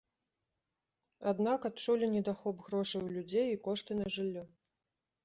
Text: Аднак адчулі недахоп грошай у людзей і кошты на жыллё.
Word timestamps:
Аднак 1.31 1.67
адчулі 1.69 2.09
недахоп 2.13 2.63
грошай 2.71 3.01
у 3.09 3.13
людзей 3.19 3.47
і 3.57 3.61
кошты 3.69 3.91
на 4.01 4.07
жыллё. 4.17 4.43